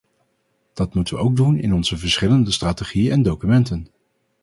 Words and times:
Dat 0.73 0.93
moeten 0.93 1.15
we 1.15 1.21
ook 1.21 1.35
doen 1.35 1.57
in 1.59 1.73
onze 1.73 1.97
verschillende 1.97 2.51
strategieën 2.51 3.11
en 3.11 3.21
documenten. 3.21 3.87